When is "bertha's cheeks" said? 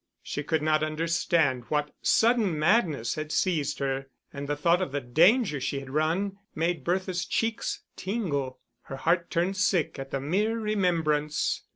6.83-7.81